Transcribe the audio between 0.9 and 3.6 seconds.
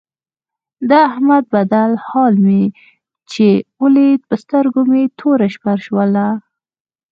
احمد بدل حال مې چې